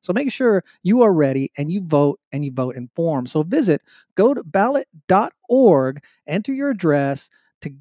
[0.00, 3.30] So make sure you are ready and you vote and you vote informed.
[3.30, 3.82] So visit
[4.14, 7.30] go to ballot.org, enter your address
[7.62, 7.74] to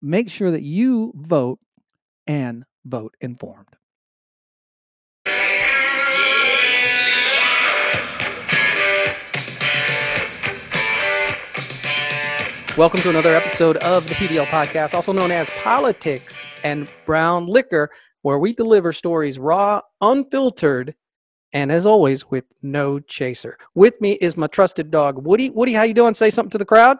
[0.00, 1.58] make sure that you vote
[2.26, 3.68] and vote informed.
[12.76, 17.90] Welcome to another episode of the PBL podcast, also known as Politics and Brown Liquor,
[18.22, 20.94] where we deliver stories raw, unfiltered,
[21.52, 23.58] and as always, with no chaser.
[23.74, 25.50] With me is my trusted dog, Woody.
[25.50, 26.14] Woody, how you doing?
[26.14, 26.98] Say something to the crowd.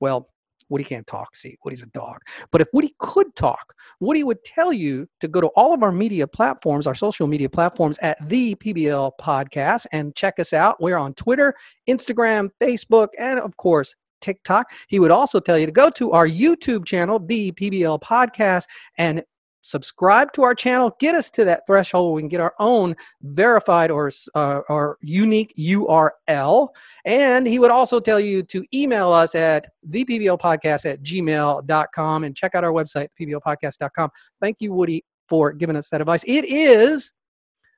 [0.00, 0.28] Well,
[0.68, 1.36] Woody can't talk.
[1.36, 2.18] See, Woody's a dog.
[2.50, 5.92] But if Woody could talk, Woody would tell you to go to all of our
[5.92, 10.80] media platforms, our social media platforms at the PBL Podcast, and check us out.
[10.80, 11.54] We're on Twitter,
[11.88, 14.70] Instagram, Facebook, and of course TikTok.
[14.88, 18.64] He would also tell you to go to our YouTube channel, the PBL Podcast,
[18.96, 19.22] and
[19.62, 20.94] subscribe to our channel.
[21.00, 25.54] Get us to that threshold we can get our own verified or uh, or unique
[25.58, 26.68] URL.
[27.04, 32.54] And he would also tell you to email us at thepblpodcast at gmail.com and check
[32.54, 34.10] out our website, pblpodcast.com.
[34.40, 36.24] Thank you, Woody, for giving us that advice.
[36.24, 37.12] It is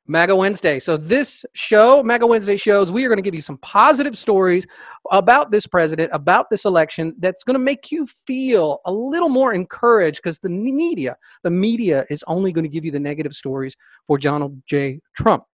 [0.06, 0.78] MAGA Wednesday.
[0.78, 4.66] So, this show, MAGA Wednesday shows, we are going to give you some positive stories
[5.10, 9.54] about this president, about this election, that's going to make you feel a little more
[9.54, 13.76] encouraged because the media, the media is only going to give you the negative stories
[14.06, 15.00] for Donald J.
[15.16, 15.44] Trump.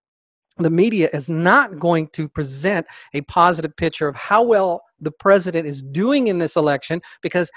[0.58, 5.66] The media is not going to present a positive picture of how well the president
[5.66, 7.50] is doing in this election because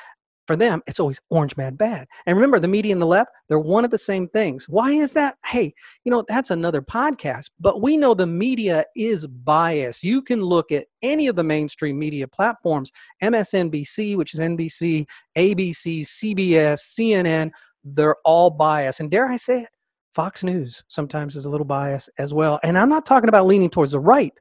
[0.45, 2.07] for them, it's always orange man bad.
[2.25, 4.67] And remember, the media and the left, they're one of the same things.
[4.67, 5.37] Why is that?
[5.45, 5.73] Hey,
[6.03, 7.49] you know, that's another podcast.
[7.59, 10.03] But we know the media is biased.
[10.03, 12.91] You can look at any of the mainstream media platforms
[13.21, 15.05] MSNBC, which is NBC,
[15.37, 17.51] ABC, CBS, CNN,
[17.83, 18.99] they're all biased.
[18.99, 19.69] And dare I say it,
[20.13, 22.59] Fox News sometimes is a little biased as well.
[22.63, 24.33] And I'm not talking about leaning towards the right.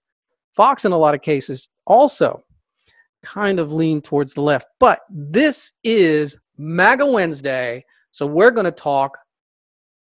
[0.55, 2.45] Fox, in a lot of cases, also
[3.23, 4.67] kind of lean towards the left.
[4.79, 7.85] But this is MAGA Wednesday.
[8.13, 9.19] So we're going to talk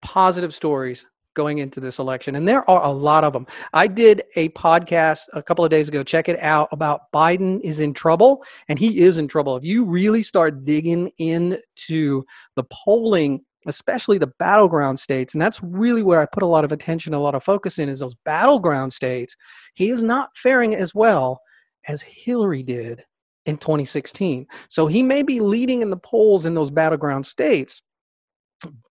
[0.03, 1.05] positive stories
[1.35, 2.35] going into this election.
[2.35, 3.47] And there are a lot of them.
[3.73, 6.03] I did a podcast a couple of days ago.
[6.03, 8.43] Check it out about Biden is in trouble.
[8.69, 9.57] And he is in trouble.
[9.57, 12.25] If you really start digging into
[12.57, 16.73] the polling, especially the battleground states, and that's really where I put a lot of
[16.73, 19.37] attention, a lot of focus in, is those battleground states,
[19.75, 21.41] he is not faring as well
[21.87, 23.05] as Hillary did
[23.51, 24.47] in 2016.
[24.69, 27.83] So he may be leading in the polls in those battleground states,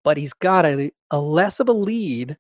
[0.04, 2.38] but he's got a, a less of a lead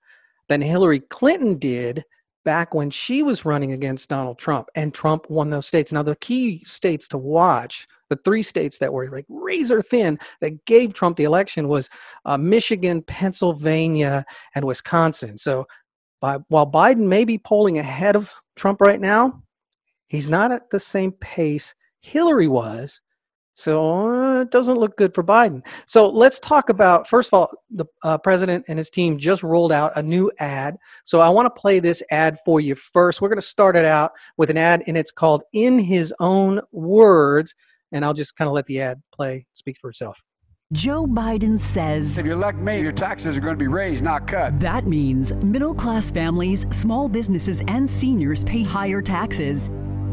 [0.49, 2.03] than Hillary Clinton did
[2.45, 5.91] back when she was running against Donald Trump and Trump won those states.
[5.91, 10.65] Now, the key states to watch, the three states that were like razor thin that
[10.65, 11.89] gave Trump the election was
[12.25, 14.25] uh, Michigan, Pennsylvania,
[14.55, 15.37] and Wisconsin.
[15.37, 15.67] So
[16.21, 19.43] by, while Biden may be polling ahead of Trump right now,
[20.07, 23.01] he's not at the same pace Hillary was.
[23.59, 25.61] So uh, it doesn't look good for Biden.
[25.85, 29.73] So let's talk about first of all, the uh, president and his team just rolled
[29.73, 30.77] out a new ad.
[31.03, 33.19] So I want to play this ad for you first.
[33.19, 36.61] We're going to start it out with an ad, and it's called "In His Own
[36.71, 37.53] Words,"
[37.91, 40.21] and I'll just kind of let the ad play, speak for itself.
[40.71, 44.25] Joe Biden says If you elect me, your taxes are going to be raised, not
[44.25, 44.57] cut.
[44.61, 49.69] that means middle class families, small businesses, and seniors pay higher taxes.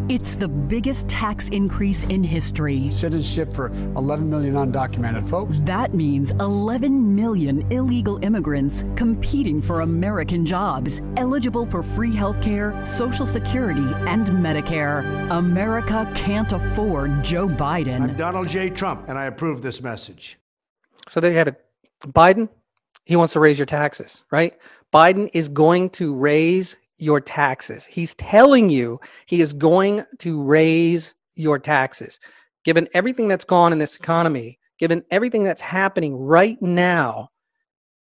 [0.09, 2.93] It's the biggest tax increase in history.
[2.93, 5.61] Citizenship for 11 million undocumented folks.
[5.63, 13.27] That means 11 million illegal immigrants competing for American jobs, eligible for free healthcare, Social
[13.27, 15.29] Security, and Medicare.
[15.33, 18.17] America can't afford Joe I'm Biden.
[18.17, 18.71] Donald J.
[18.71, 20.39] Trump, and I approve this message.
[21.09, 21.65] So there you have it.
[22.07, 22.49] Biden,
[23.07, 24.57] he wants to raise your taxes, right?
[24.93, 27.85] Biden is going to raise your taxes.
[27.85, 32.19] He's telling you he is going to raise your taxes.
[32.65, 37.29] Given everything that's gone in this economy, given everything that's happening right now,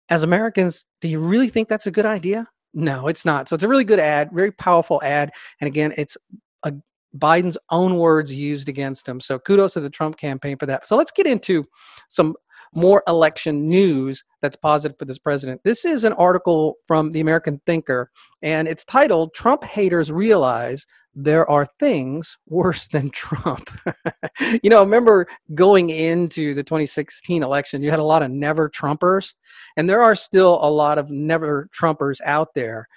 [0.09, 2.47] as Americans, do you really think that's a good idea?
[2.73, 3.47] No, it's not.
[3.47, 5.31] So it's a really good ad, very powerful ad.
[5.61, 6.17] And again, it's
[6.63, 6.73] a,
[7.17, 9.19] Biden's own words used against him.
[9.19, 10.87] So kudos to the Trump campaign for that.
[10.87, 11.65] So let's get into
[12.09, 12.35] some
[12.75, 15.61] more election news that's positive for this president.
[15.63, 18.11] This is an article from the American Thinker,
[18.41, 20.85] and it's titled Trump Haters Realize
[21.15, 23.69] There Are Things Worse Than Trump.
[24.63, 29.33] you know, remember going into the 2016 election, you had a lot of never Trumpers,
[29.77, 32.87] and there are still a lot of never Trumpers out there,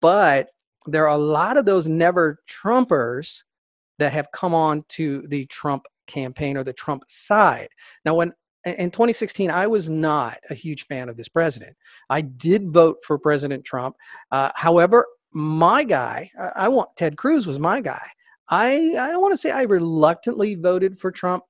[0.00, 0.48] but
[0.86, 3.42] there are a lot of those never Trumpers
[3.98, 7.68] that have come on to the Trump campaign or the Trump side.
[8.04, 8.32] Now, when
[8.64, 11.76] in 2016, I was not a huge fan of this president.
[12.10, 13.96] I did vote for President Trump.
[14.30, 18.06] Uh, however, my guy, I want Ted Cruz was my guy.
[18.48, 21.44] I, I don't want to say I reluctantly voted for Trump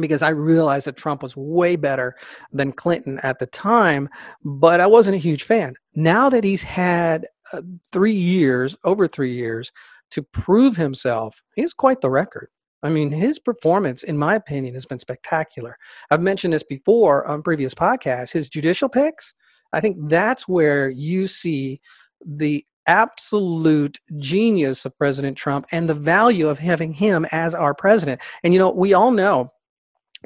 [0.00, 2.16] because I realized that Trump was way better
[2.52, 4.08] than Clinton at the time,
[4.44, 5.74] but I wasn't a huge fan.
[5.94, 9.72] Now that he's had uh, three years, over three years,
[10.10, 12.48] to prove himself, he has quite the record.
[12.82, 15.76] I mean, his performance, in my opinion, has been spectacular.
[16.10, 18.32] I've mentioned this before on previous podcasts.
[18.32, 19.34] His judicial picks,
[19.72, 21.80] I think that's where you see
[22.24, 28.20] the absolute genius of President Trump and the value of having him as our president.
[28.42, 29.50] And, you know, we all know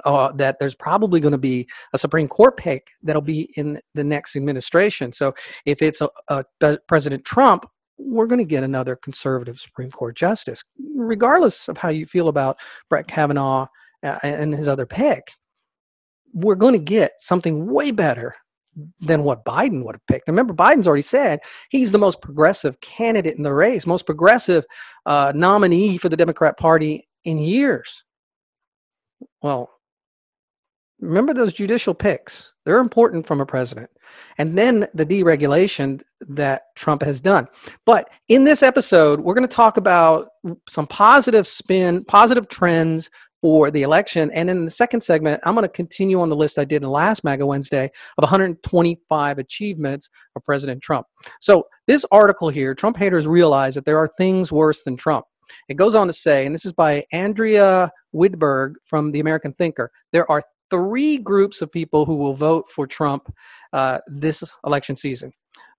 [0.05, 4.05] uh, that there's probably going to be a Supreme Court pick that'll be in the
[4.05, 5.13] next administration.
[5.13, 5.35] So
[5.67, 7.67] if it's a, a President Trump,
[7.99, 10.65] we're going to get another conservative Supreme Court justice,
[10.97, 12.59] regardless of how you feel about
[12.89, 13.67] Brett Kavanaugh
[14.03, 15.33] uh, and his other pick.
[16.35, 18.35] We're going to get something way better
[19.01, 20.29] than what Biden would have picked.
[20.29, 24.65] Remember, Biden's already said he's the most progressive candidate in the race, most progressive
[25.05, 28.03] uh, nominee for the Democrat Party in years.
[29.43, 29.71] Well,
[31.03, 32.53] remember those judicial picks.
[32.65, 33.91] They're important from a president.
[34.39, 37.49] And then the deregulation that Trump has done.
[37.85, 40.29] But in this episode, we're going to talk about
[40.69, 43.11] some positive spin, positive trends
[43.41, 44.31] for the election.
[44.31, 46.89] And in the second segment, I'm going to continue on the list I did in
[46.89, 51.07] last MAGA Wednesday of 125 achievements of President Trump.
[51.41, 55.27] So this article here, Trump haters realize that there are things worse than Trump.
[55.69, 59.91] It goes on to say, and this is by Andrea Widburg from the American Thinker,
[60.13, 63.31] there are three groups of people who will vote for Trump
[63.75, 65.31] uh, this election season.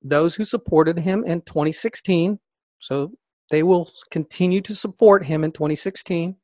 [0.03, 2.37] Those who supported him in 2016,
[2.77, 3.11] so
[3.49, 6.35] they will continue to support him in 2016.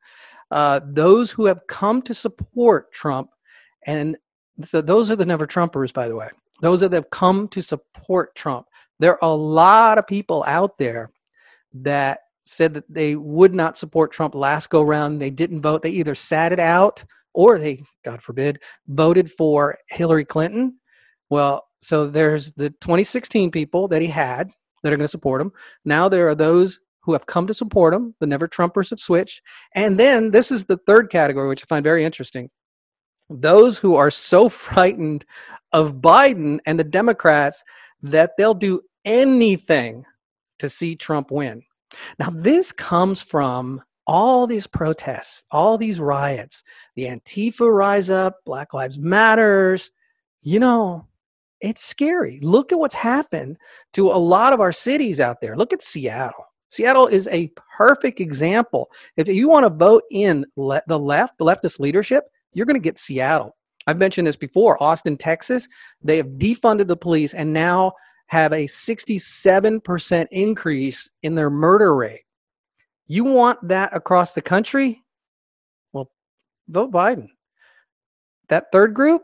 [0.49, 3.29] Uh, those who have come to support Trump,
[3.85, 4.17] and
[4.63, 6.29] so those are the never Trumpers, by the way.
[6.61, 8.65] Those that have come to support Trump.
[8.97, 11.11] There are a lot of people out there
[11.73, 15.21] that said that they would not support Trump last go round.
[15.21, 15.83] They didn't vote.
[15.83, 17.03] They either sat it out
[17.33, 20.79] or they, God forbid, voted for Hillary Clinton.
[21.29, 24.51] Well, so there's the 2016 people that he had
[24.83, 25.51] that are going to support him.
[25.85, 28.13] Now there are those who have come to support him.
[28.19, 29.41] The never Trumpers have switched.
[29.73, 32.49] And then this is the third category, which I find very interesting.
[33.29, 35.25] Those who are so frightened
[35.71, 37.63] of Biden and the Democrats
[38.01, 40.05] that they'll do anything
[40.59, 41.63] to see Trump win.
[42.19, 46.63] Now, this comes from all these protests, all these riots,
[46.95, 49.91] the Antifa rise up, Black Lives Matters,
[50.41, 51.06] you know,
[51.61, 52.39] it's scary.
[52.41, 53.57] Look at what's happened
[53.94, 55.56] to a lot of our cities out there.
[55.56, 56.44] Look at Seattle.
[56.69, 58.89] Seattle is a perfect example.
[59.15, 62.79] If you want to vote in le- the left, the leftist leadership, you're going to
[62.79, 63.56] get Seattle.
[63.85, 64.81] I've mentioned this before.
[64.81, 65.67] Austin, Texas,
[66.01, 67.94] they have defunded the police and now
[68.25, 72.21] have a 67% increase in their murder rate.
[73.09, 75.03] You want that across the country?
[75.92, 76.11] Well,
[76.69, 77.28] vote Biden.
[78.49, 79.23] That third group,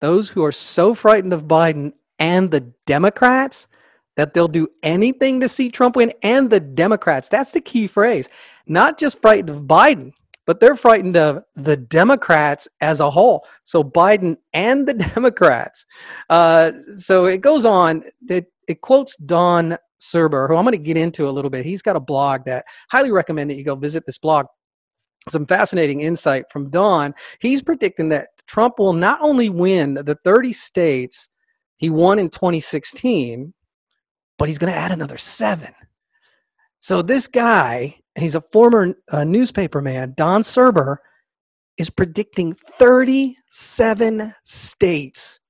[0.00, 3.68] those who are so frightened of Biden and the Democrats
[4.16, 7.28] that they'll do anything to see Trump win, and the Democrats.
[7.28, 8.28] That's the key phrase.
[8.66, 10.12] Not just frightened of Biden,
[10.46, 13.46] but they're frightened of the Democrats as a whole.
[13.64, 15.84] So Biden and the Democrats.
[16.30, 18.02] Uh, so it goes on.
[18.28, 21.64] It, it quotes Don Surber, who I'm going to get into a little bit.
[21.64, 24.46] He's got a blog that highly recommend that you go visit this blog.
[25.28, 27.14] Some fascinating insight from Don.
[27.40, 31.28] He's predicting that Trump will not only win the 30 states
[31.76, 33.52] he won in 2016,
[34.38, 35.72] but he's going to add another seven.
[36.80, 40.98] So this guy, he's a former uh, newspaper man, Don Surber,
[41.76, 45.40] is predicting 37 states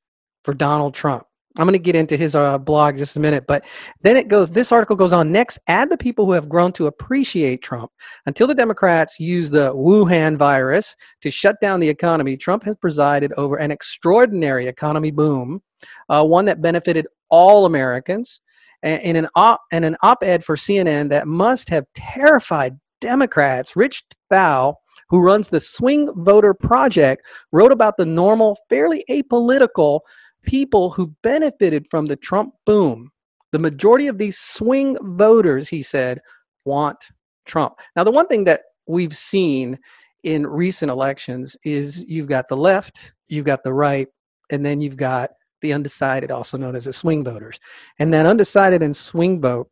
[0.45, 1.27] for Donald Trump.
[1.57, 3.65] I'm going to get into his uh, blog just a minute, but
[4.03, 4.51] then it goes.
[4.51, 5.59] This article goes on next.
[5.67, 7.91] Add the people who have grown to appreciate Trump.
[8.27, 13.33] Until the Democrats use the Wuhan virus to shut down the economy, Trump has presided
[13.33, 15.63] over an extraordinary economy boom,
[16.09, 18.41] uh, one that benefited all Americans.
[18.85, 24.77] In an op in an op-ed for CNN that must have terrified Democrats, Rich Thau
[25.09, 30.01] who runs the Swing Voter Project, wrote about the normal, fairly apolitical
[30.43, 33.11] people who benefited from the Trump boom.
[33.53, 36.21] The majority of these swing voters, he said,
[36.65, 36.99] want
[37.47, 37.79] Trump.
[37.97, 39.79] Now, the one thing that we've seen
[40.23, 44.09] in recent elections is you've got the left, you've got the right,
[44.51, 45.31] and then you've got
[45.61, 47.59] the undecided, also known as the swing voters.
[47.99, 49.71] And that undecided and swing vote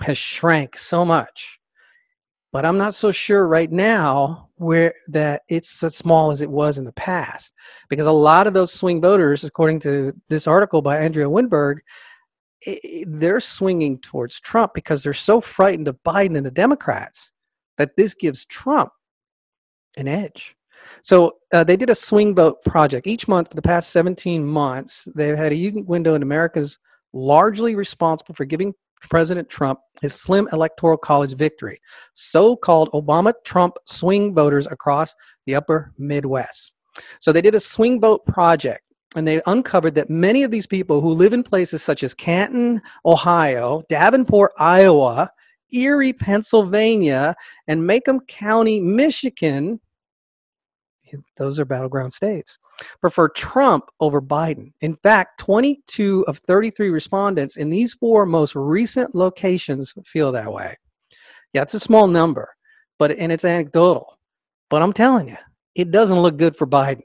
[0.00, 1.58] has shrank so much.
[2.52, 6.78] But I'm not so sure right now where that it's as small as it was
[6.78, 7.52] in the past.
[7.88, 11.80] Because a lot of those swing voters, according to this article by Andrea Weinberg,
[13.06, 17.32] they're swinging towards Trump because they're so frightened of Biden and the Democrats
[17.76, 18.90] that this gives Trump
[19.96, 20.56] an edge.
[21.02, 25.06] So uh, they did a swing vote project each month for the past 17 months.
[25.14, 26.78] They've had a unique window in America's
[27.12, 28.74] largely responsible for giving
[29.08, 31.80] President Trump his slim electoral college victory.
[32.14, 35.14] So called Obama Trump swing voters across
[35.46, 36.72] the upper Midwest.
[37.20, 38.82] So they did a swing vote project
[39.16, 42.82] and they uncovered that many of these people who live in places such as Canton,
[43.06, 45.30] Ohio, Davenport, Iowa,
[45.72, 47.34] Erie, Pennsylvania,
[47.66, 49.80] and Macomb County, Michigan,
[51.36, 52.58] those are battleground states,
[53.00, 54.72] prefer Trump over Biden.
[54.80, 60.76] In fact, 22 of 33 respondents in these four most recent locations feel that way.
[61.52, 62.54] Yeah, it's a small number,
[62.98, 64.18] but and it's anecdotal.
[64.70, 65.36] But I'm telling you,
[65.74, 67.02] it doesn't look good for Biden.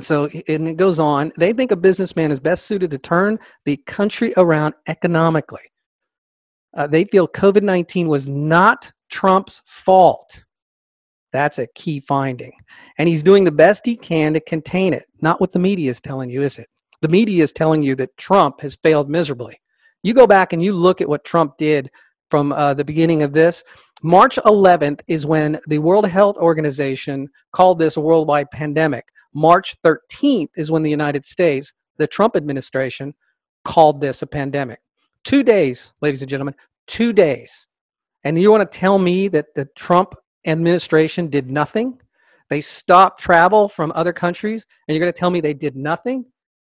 [0.00, 1.32] So, and it goes on.
[1.38, 5.62] They think a businessman is best suited to turn the country around economically.
[6.76, 10.44] Uh, they feel COVID 19 was not Trump's fault.
[11.32, 12.52] That's a key finding.
[12.98, 15.04] And he's doing the best he can to contain it.
[15.20, 16.68] Not what the media is telling you, is it?
[17.02, 19.60] The media is telling you that Trump has failed miserably.
[20.02, 21.90] You go back and you look at what Trump did
[22.30, 23.62] from uh, the beginning of this.
[24.02, 29.08] March 11th is when the World Health Organization called this a worldwide pandemic.
[29.34, 33.14] March 13th is when the United States, the Trump administration,
[33.64, 34.80] called this a pandemic.
[35.24, 36.54] Two days, ladies and gentlemen,
[36.86, 37.66] two days.
[38.24, 40.14] And you want to tell me that the Trump
[40.46, 41.98] administration did nothing?
[42.48, 46.24] They stopped travel from other countries, and you're going to tell me they did nothing?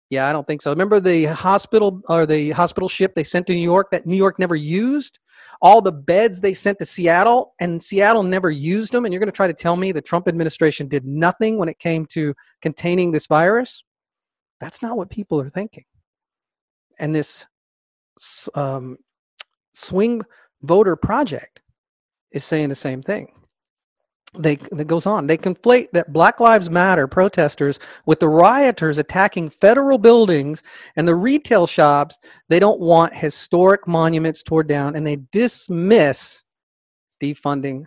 [0.09, 0.71] Yeah, I don't think so.
[0.71, 4.39] Remember the hospital or the hospital ship they sent to New York that New York
[4.39, 5.19] never used?
[5.61, 9.05] All the beds they sent to Seattle, and Seattle never used them.
[9.05, 11.77] And you're going to try to tell me the Trump administration did nothing when it
[11.79, 13.83] came to containing this virus?
[14.61, 15.83] That's not what people are thinking.
[16.99, 17.45] And this
[18.55, 18.97] um,
[19.73, 20.23] swing
[20.63, 21.59] voter project
[22.31, 23.31] is saying the same thing
[24.33, 25.27] they that goes on.
[25.27, 30.63] They conflate that black lives matter protesters with the rioters attacking federal buildings
[30.95, 32.17] and the retail shops.
[32.49, 36.43] They don't want historic monuments torn down and they dismiss
[37.21, 37.85] defunding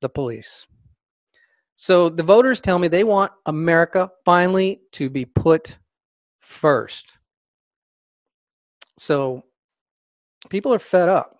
[0.00, 0.66] the police.
[1.76, 5.76] So the voters tell me they want america finally to be put
[6.40, 7.18] first.
[8.98, 9.44] So
[10.48, 11.36] people are fed up.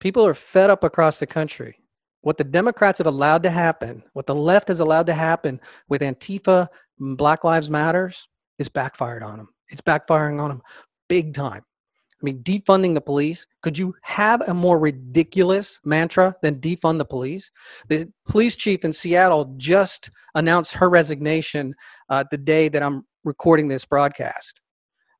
[0.00, 1.78] People are fed up across the country
[2.24, 6.00] what the Democrats have allowed to happen, what the left has allowed to happen with
[6.00, 8.26] Antifa, Black Lives Matters,
[8.58, 9.48] is backfired on them.
[9.68, 10.62] It's backfiring on them
[11.08, 11.62] big time.
[11.62, 13.46] I mean, defunding the police.
[13.62, 17.50] Could you have a more ridiculous mantra than defund the police?
[17.88, 21.74] The police chief in Seattle just announced her resignation
[22.08, 24.60] uh, the day that I'm recording this broadcast.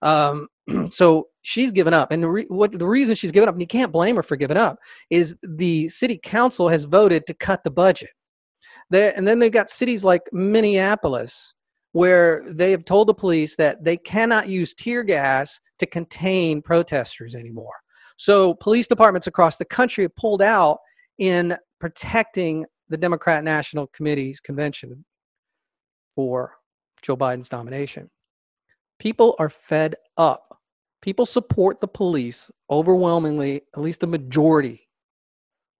[0.00, 0.48] Um,
[0.90, 3.66] so she's given up, and the, re- what, the reason she's given up, and you
[3.66, 4.78] can't blame her for giving up,
[5.10, 8.10] is the city council has voted to cut the budget.
[8.92, 11.54] And then they've got cities like Minneapolis
[11.92, 17.36] where they have told the police that they cannot use tear gas to contain protesters
[17.36, 17.74] anymore.
[18.16, 20.78] So police departments across the country have pulled out
[21.18, 25.04] in protecting the Democrat National Committee's convention
[26.16, 26.56] for
[27.02, 28.10] Joe Biden's nomination.
[28.98, 30.60] People are fed up.
[31.02, 34.88] People support the police overwhelmingly, at least the majority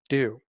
[0.09, 0.41] do.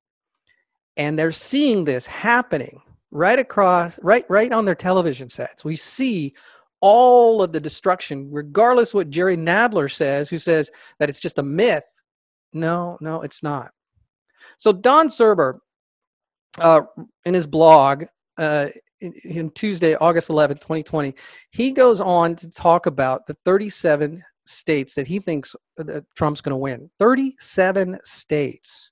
[0.98, 2.81] And they're seeing this happening
[3.12, 5.63] right across, right, right on their television sets.
[5.63, 6.34] We see
[6.81, 10.69] all of the destruction, regardless what Jerry Nadler says, who says
[11.00, 11.86] that it's just a myth.
[12.53, 13.72] No, no, it's not.
[14.57, 15.60] So Don Surber,
[16.57, 16.81] uh,
[17.25, 18.05] in his blog,
[18.38, 18.67] uh,
[19.02, 21.14] in Tuesday, August 11th, 2020,
[21.52, 26.42] he goes on to talk about the 37 states that he thinks uh, that Trump's
[26.42, 26.90] going to win.
[27.00, 28.92] 37 states.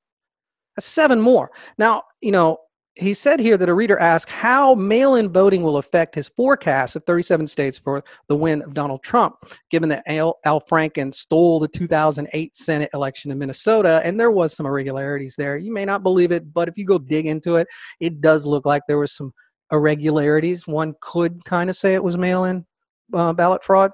[0.75, 1.51] That's seven more.
[1.77, 2.57] Now, you know,
[2.95, 6.95] he said here that a reader asked how mail in voting will affect his forecast
[6.95, 9.35] of 37 states for the win of Donald Trump,
[9.71, 14.01] given that Al, Al, Franken stole the 2008 Senate election in Minnesota.
[14.03, 15.57] And there was some irregularities there.
[15.57, 17.67] You may not believe it, but if you go dig into it,
[17.99, 19.33] it does look like there was some
[19.71, 20.67] irregularities.
[20.67, 22.65] One could kind of say it was mail in
[23.13, 23.91] uh, ballot fraud.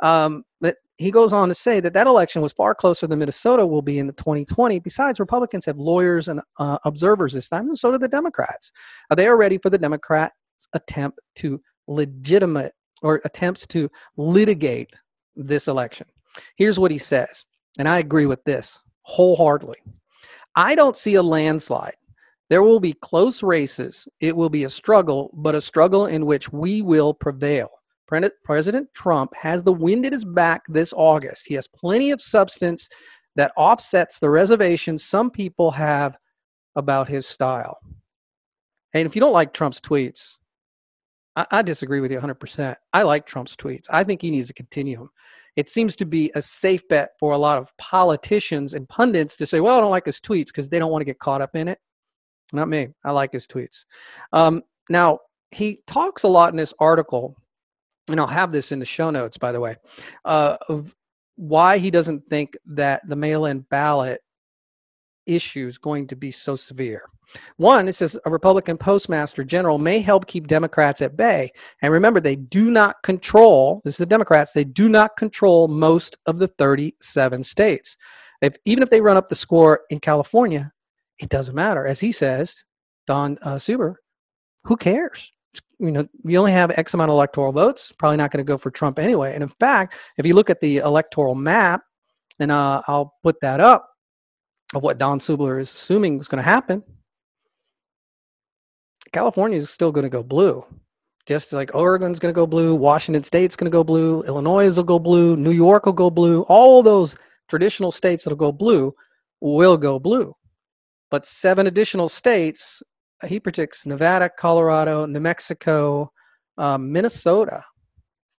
[0.00, 3.66] Um, that he goes on to say that that election was far closer than Minnesota
[3.66, 4.78] will be in the 2020.
[4.80, 8.72] Besides, Republicans have lawyers and uh, observers this time, and so do the Democrats.
[9.10, 10.34] Uh, they are ready for the Democrats'
[10.74, 14.90] attempt to legitimate or attempts to litigate
[15.36, 16.06] this election.
[16.56, 17.44] Here's what he says,
[17.78, 19.78] and I agree with this wholeheartedly.
[20.54, 21.96] I don't see a landslide.
[22.50, 24.06] There will be close races.
[24.18, 27.70] It will be a struggle, but a struggle in which we will prevail.
[28.44, 31.46] President Trump has the wind at his back this August.
[31.46, 32.88] He has plenty of substance
[33.36, 36.16] that offsets the reservations some people have
[36.74, 37.78] about his style.
[38.94, 40.32] And if you don't like Trump's tweets,
[41.36, 42.74] I, I disagree with you 100%.
[42.92, 43.86] I like Trump's tweets.
[43.90, 45.10] I think he needs to continue them.
[45.54, 49.46] It seems to be a safe bet for a lot of politicians and pundits to
[49.46, 51.54] say, well, I don't like his tweets because they don't want to get caught up
[51.54, 51.78] in it.
[52.52, 52.88] Not me.
[53.04, 53.84] I like his tweets.
[54.32, 57.36] Um, now, he talks a lot in this article
[58.10, 59.76] and I'll have this in the show notes, by the way,
[60.24, 60.94] uh, of
[61.36, 64.20] why he doesn't think that the mail-in ballot
[65.26, 67.02] issue is going to be so severe.
[67.56, 71.52] One, it says a Republican postmaster general may help keep Democrats at bay.
[71.80, 76.16] And remember, they do not control, this is the Democrats, they do not control most
[76.26, 77.96] of the 37 states.
[78.64, 80.72] Even if they run up the score in California,
[81.20, 81.86] it doesn't matter.
[81.86, 82.64] As he says,
[83.06, 83.96] Don uh, Surber,
[84.64, 85.30] who cares?
[85.80, 88.58] you know, you only have X amount of electoral votes, probably not going to go
[88.58, 89.32] for Trump anyway.
[89.34, 91.82] And in fact, if you look at the electoral map,
[92.38, 93.88] and uh, I'll put that up
[94.74, 96.82] of what Don Subler is assuming is going to happen,
[99.12, 100.64] California is still going to go blue.
[101.26, 104.84] Just like Oregon's going to go blue, Washington State's going to go blue, Illinois will
[104.84, 106.42] go blue, New York will go blue.
[106.42, 107.16] All those
[107.48, 108.94] traditional states that'll go blue
[109.40, 110.34] will go blue.
[111.10, 112.82] But seven additional states
[113.26, 116.12] he predicts Nevada, Colorado, New Mexico,
[116.56, 117.64] um, Minnesota.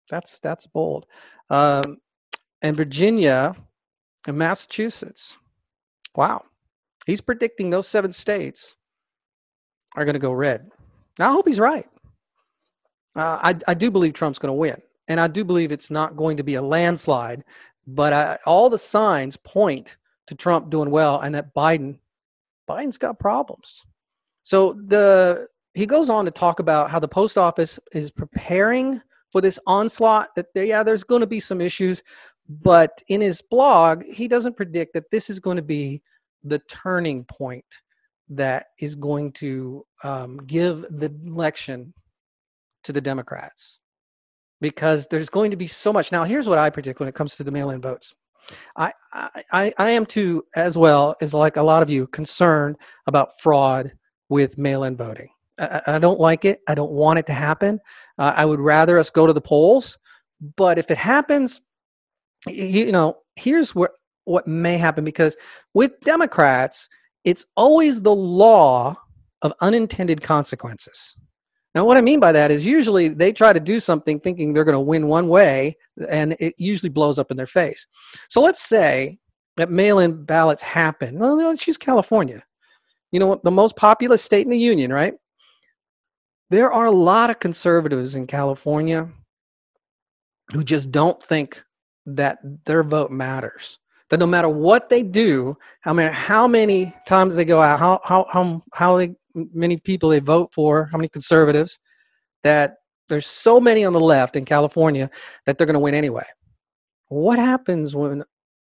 [0.09, 1.05] That's that's bold,
[1.49, 1.97] um,
[2.61, 3.55] and Virginia
[4.27, 5.37] and Massachusetts.
[6.15, 6.43] Wow,
[7.05, 8.75] he's predicting those seven states
[9.95, 10.69] are going to go red.
[11.19, 11.87] Now, I hope he's right.
[13.15, 16.17] Uh, I I do believe Trump's going to win, and I do believe it's not
[16.17, 17.43] going to be a landslide.
[17.87, 21.99] But I, all the signs point to Trump doing well, and that Biden
[22.71, 23.81] Biden's got problems.
[24.43, 29.41] So the he goes on to talk about how the post office is preparing for
[29.41, 30.29] this onslaught.
[30.35, 32.03] That there, yeah, there's going to be some issues,
[32.47, 36.01] but in his blog, he doesn't predict that this is going to be
[36.43, 37.65] the turning point
[38.29, 41.93] that is going to um, give the election
[42.83, 43.79] to the Democrats
[44.59, 46.11] because there's going to be so much.
[46.11, 48.13] Now, here's what I predict when it comes to the mail-in votes.
[48.75, 48.91] I,
[49.51, 52.77] I, I am too, as well as like a lot of you, concerned
[53.07, 53.91] about fraud
[54.29, 55.29] with mail-in voting.
[55.59, 56.61] I, I, don't like it.
[56.67, 57.79] I don't want it to happen.
[58.17, 59.97] Uh, I would rather us go to the polls.
[60.55, 61.61] But if it happens,
[62.47, 63.91] you know, here's where
[64.25, 65.35] what may happen because
[65.73, 66.89] with Democrats,
[67.23, 68.95] it's always the law
[69.41, 71.15] of unintended consequences.
[71.73, 74.65] Now, what I mean by that is usually they try to do something thinking they're
[74.65, 75.77] going to win one way,
[76.09, 77.87] and it usually blows up in their face.
[78.29, 79.19] So let's say
[79.57, 81.17] that mail in ballots happen.
[81.17, 82.43] Let's use California
[83.11, 85.13] you know, the most populous state in the union, right?
[86.49, 89.09] There are a lot of conservatives in California
[90.51, 91.63] who just don't think
[92.05, 93.77] that their vote matters.
[94.11, 97.99] That no matter what they do, how many how many times they go out, how
[98.03, 101.79] how how how they, many people they vote for, how many conservatives,
[102.43, 102.75] that
[103.07, 105.09] there's so many on the left in California
[105.45, 106.25] that they're going to win anyway.
[107.07, 108.23] What happens when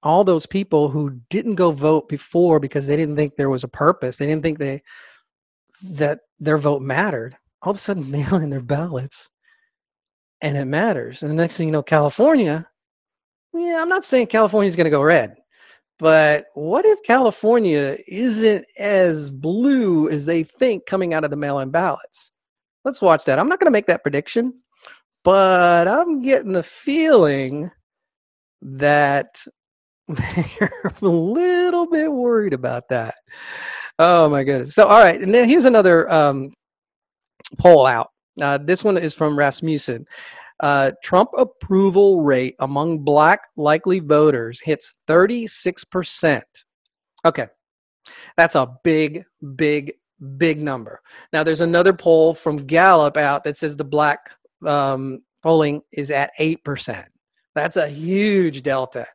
[0.04, 3.68] all those people who didn't go vote before because they didn't think there was a
[3.68, 4.82] purpose they didn't think they
[5.84, 9.30] that their vote mattered all of a sudden mail in their ballots
[10.42, 12.66] and it matters and the next thing you know california
[13.54, 15.36] yeah i'm not saying california's going to go red
[15.98, 21.70] but what if california isn't as blue as they think coming out of the mail-in
[21.70, 22.32] ballots
[22.86, 24.54] let's watch that i'm not going to make that prediction
[25.24, 27.70] but i'm getting the feeling
[28.62, 29.40] that
[30.08, 33.16] they're a little bit worried about that.
[34.00, 34.76] Oh my goodness.
[34.76, 35.20] So, all right.
[35.20, 36.52] And then here's another um,
[37.58, 38.10] poll out.
[38.42, 40.06] Uh, this one is from Rasmussen.
[40.60, 46.42] Uh, Trump approval rate among black likely voters hits 36%.
[47.26, 47.48] Okay.
[48.38, 49.24] That's a big,
[49.56, 49.94] big
[50.38, 51.02] big number.
[51.34, 54.32] Now, there's another poll from Gallup out that says the black
[54.66, 57.06] um, polling is at 8%.
[57.56, 59.08] That's a huge delta.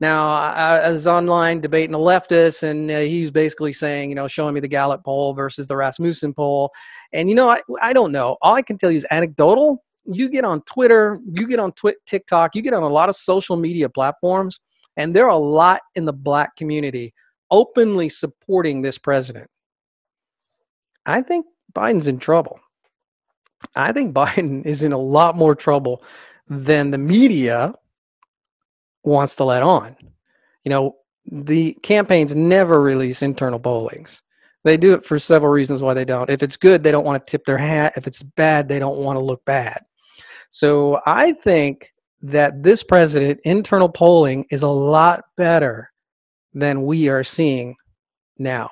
[0.00, 4.28] Now, I, was online debating a leftist, and uh, he was basically saying, you know,
[4.28, 6.70] showing me the Gallup poll versus the Rasmussen poll.
[7.12, 8.36] And, you know, I, I don't know.
[8.42, 9.82] All I can tell you is anecdotal.
[10.10, 13.16] You get on Twitter, you get on Twi- TikTok, you get on a lot of
[13.16, 14.60] social media platforms,
[14.96, 17.12] and there are a lot in the black community
[17.50, 19.48] openly supporting this president.
[21.04, 22.60] I think Biden's in trouble.
[23.74, 26.02] I think Biden is in a lot more trouble
[26.48, 27.74] than the media
[29.04, 29.96] wants to let on.
[30.64, 30.96] You know,
[31.30, 34.22] the campaigns never release internal pollings.
[34.64, 36.28] They do it for several reasons why they don't.
[36.28, 37.92] If it's good, they don't want to tip their hat.
[37.96, 39.84] If it's bad, they don't want to look bad.
[40.50, 45.90] So I think that this president, internal polling is a lot better
[46.54, 47.76] than we are seeing
[48.38, 48.70] now.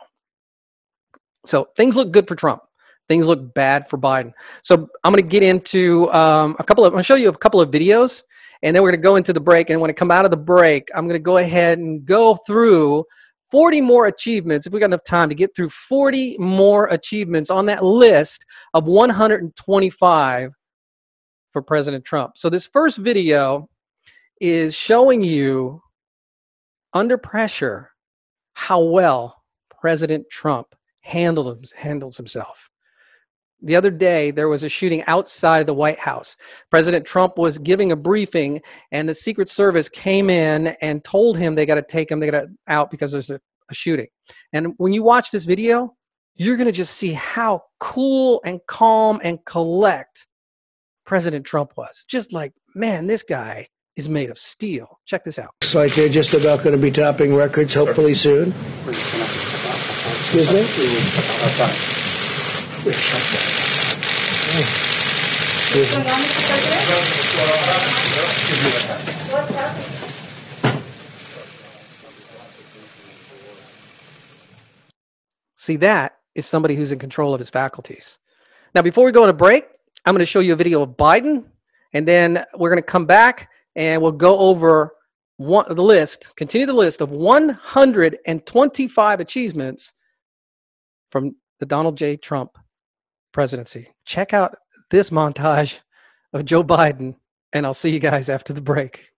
[1.45, 2.63] So things look good for Trump.
[3.09, 4.33] Things look bad for Biden.
[4.63, 6.89] So I'm going to get into um, a couple of.
[6.89, 8.23] I'm going to show you a couple of videos,
[8.63, 9.69] and then we're going to go into the break.
[9.69, 12.37] And when I come out of the break, I'm going to go ahead and go
[12.47, 13.05] through
[13.51, 14.67] 40 more achievements.
[14.67, 18.87] If we got enough time to get through 40 more achievements on that list of
[18.87, 20.51] 125
[21.55, 22.37] for President Trump.
[22.37, 23.71] So this first video
[24.41, 25.81] is showing you
[26.93, 27.93] under pressure
[28.53, 32.69] how well President Trump handled handles himself.
[33.63, 36.37] The other day, there was a shooting outside the White House.
[36.71, 41.55] President Trump was giving a briefing, and the Secret Service came in and told him
[41.55, 43.41] they got to take him, they got to out because there's a,
[43.71, 44.09] a shooting.
[44.53, 45.95] And when you watch this video,
[46.35, 50.27] you're going to just see how cool and calm and collect
[51.05, 52.05] President Trump was.
[52.09, 54.99] Just like, man, this guy is made of steel.
[55.05, 55.51] Check this out.
[55.63, 58.55] Looks like they're just about going to be topping records hopefully soon.
[58.89, 60.65] Excuse me?
[75.57, 78.19] See, that is somebody who's in control of his faculties.
[78.75, 79.65] Now, before we go on a break,
[80.05, 81.45] I'm going to show you a video of Biden,
[81.93, 84.93] and then we're going to come back and we'll go over
[85.37, 89.93] one, the list, continue the list of 125 achievements
[91.11, 92.17] from the Donald J.
[92.17, 92.57] Trump
[93.33, 93.89] presidency.
[94.05, 94.57] Check out
[94.91, 95.79] this montage
[96.33, 97.17] of Joe Biden,
[97.53, 99.09] and I'll see you guys after the break.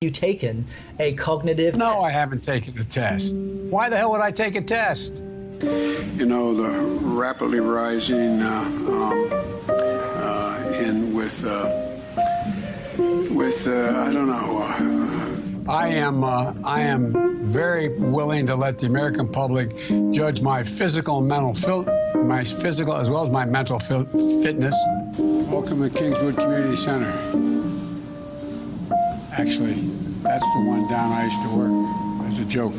[0.00, 0.66] You taken
[0.98, 2.04] a cognitive No, test?
[2.04, 3.36] I haven't taken a test.
[3.36, 5.24] Why the hell would I take a test?
[5.62, 6.68] You know, the
[7.06, 9.28] rapidly rising uh, um,
[9.68, 11.64] uh, in with uh,
[13.30, 14.58] with uh, I don't know.
[14.62, 19.70] Uh, I am I am very willing to let the American public
[20.12, 21.84] judge my physical and mental fil-
[22.24, 24.04] my physical as well as my mental fil-
[24.42, 24.74] fitness.
[25.18, 27.10] Welcome to Kingswood Community Center.
[29.32, 29.74] Actually,
[30.22, 32.26] that's the one down I used to work.
[32.26, 32.72] As a joke,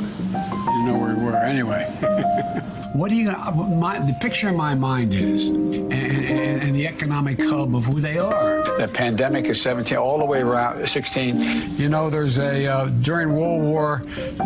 [0.67, 1.86] you know where we were anyway.
[2.93, 3.32] what do you?
[3.32, 7.99] My, the picture in my mind is, and, and, and the economic hub of who
[7.99, 8.63] they are.
[8.77, 11.77] The pandemic is 17, all the way around 16.
[11.77, 14.01] You know, there's a uh, during World War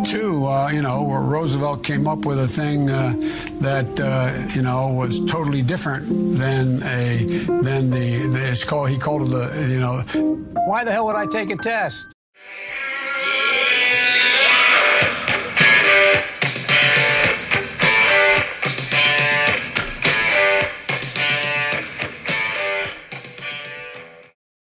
[0.06, 0.46] II.
[0.46, 3.14] Uh, you know, where Roosevelt came up with a thing uh,
[3.60, 7.24] that uh, you know was totally different than a
[7.62, 10.02] than the, the it's called he called it the you know.
[10.66, 12.14] Why the hell would I take a test?